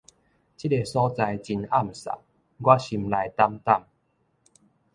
[0.03, 0.07] 這个所在
[1.37, 2.21] 真暗毿，
[2.57, 3.83] 我心內膽膽